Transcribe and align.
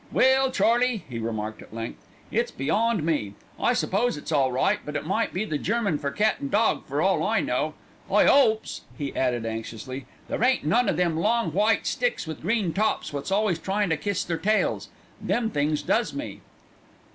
"Well, 0.11 0.49
Charlie," 0.49 1.03
he 1.07 1.19
remarked 1.19 1.61
at 1.61 1.75
length, 1.75 2.03
"it's 2.31 2.49
beyond 2.49 3.03
me. 3.03 3.35
I 3.59 3.73
s'pose 3.73 4.17
it's 4.17 4.31
all 4.31 4.51
right; 4.51 4.79
but 4.83 4.95
it 4.95 5.05
might 5.05 5.31
be 5.31 5.45
the 5.45 5.59
German 5.59 5.99
for 5.99 6.09
cat 6.09 6.37
an' 6.41 6.49
dog 6.49 6.87
for 6.87 7.03
all 7.03 7.21
I 7.21 7.39
know. 7.39 7.75
I 8.09 8.25
'opes," 8.25 8.81
he 8.97 9.15
added 9.15 9.45
anxiously, 9.45 10.07
"there 10.27 10.43
ain't 10.43 10.63
none 10.65 10.89
o' 10.89 10.93
them 10.93 11.17
long 11.19 11.51
white 11.53 11.85
sticks 11.85 12.25
with 12.25 12.41
green 12.41 12.73
tops, 12.73 13.13
wot's 13.13 13.31
always 13.31 13.59
tryin' 13.59 13.91
to 13.91 13.95
kiss 13.97 14.23
their 14.23 14.39
tails. 14.39 14.89
Them 15.21 15.51
things 15.51 15.83
does 15.83 16.15
me." 16.15 16.41